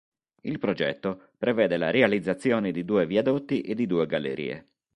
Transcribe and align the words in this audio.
Il 0.41 0.57
progetto 0.57 1.27
prevede 1.37 1.77
la 1.77 1.91
realizzazione 1.91 2.71
di 2.71 2.83
due 2.83 3.05
viadotti 3.05 3.61
e 3.61 3.75
di 3.75 3.85
due 3.85 4.07
gallerie. 4.07 4.67